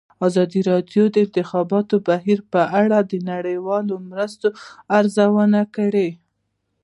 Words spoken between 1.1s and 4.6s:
د انتخاباتو بهیر په اړه د نړیوالو مرستو